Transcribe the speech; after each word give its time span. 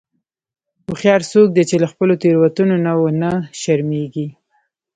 هوښیار 0.85 1.21
څوک 1.31 1.47
دی 1.55 1.63
چې 1.69 1.75
له 1.83 1.87
خپلو 1.91 2.13
تېروتنو 2.21 2.75
نه 2.85 2.91
و 2.99 3.03
نه 3.21 3.31
شرمیږي. 3.61 4.27